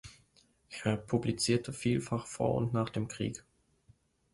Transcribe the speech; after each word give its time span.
Er 0.83 0.97
publizierte 0.97 1.71
vielfach 1.71 2.25
vor 2.25 2.55
und 2.55 2.73
nach 2.73 2.89
dem 2.89 3.07
Krieg. 3.07 3.45